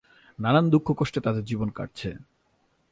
নানান 0.39 0.69
দুঃখ-কষ্টে 0.69 1.19
তাঁদের 1.19 1.43
জীবন 1.43 1.69
কাটছে। 1.69 2.09